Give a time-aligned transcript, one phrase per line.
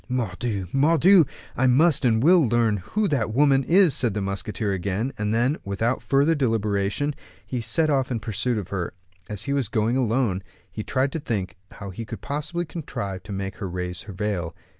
[0.09, 0.65] "Mordioux!
[0.73, 1.25] Mordioux!
[1.55, 5.57] I must and will learn who that woman is," said the musketeer again; and then,
[5.63, 7.13] without further deliberation,
[7.45, 8.95] he set off in pursuit of her.
[9.29, 10.41] As he was going along,
[10.71, 14.55] he tried to think how he could possibly contrive to make her raise her veil.